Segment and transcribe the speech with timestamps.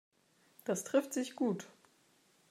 [0.63, 1.67] Das trifft sich gut.